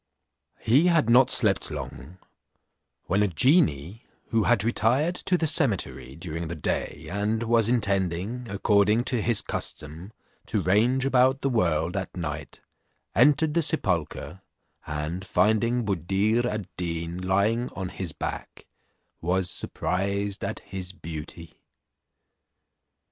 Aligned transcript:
He 0.61 0.87
had 0.87 1.11
not 1.11 1.29
slept 1.29 1.69
long, 1.69 2.17
when 3.03 3.21
a 3.21 3.27
genie, 3.27 4.03
who 4.29 4.45
had 4.45 4.63
retired 4.63 5.13
to 5.15 5.37
the 5.37 5.45
cemetery 5.45 6.15
during 6.15 6.47
the 6.47 6.55
day, 6.55 7.07
and 7.11 7.43
was 7.43 7.69
intending, 7.69 8.47
according 8.49 9.03
to 9.03 9.21
his 9.21 9.41
custom, 9.41 10.11
to 10.47 10.63
range 10.63 11.05
about 11.05 11.41
the 11.41 11.51
world 11.51 11.95
at 11.95 12.17
night, 12.17 12.61
entered 13.13 13.53
the 13.53 13.61
sepulchre, 13.61 14.41
and 14.87 15.23
finding 15.23 15.85
Buddir 15.85 16.47
ad 16.47 16.67
Deen 16.77 17.19
lying 17.21 17.69
on 17.75 17.89
his 17.89 18.11
back, 18.11 18.65
was 19.21 19.51
surprised 19.51 20.43
at 20.43 20.61
his 20.61 20.93
beauty. 20.93 21.61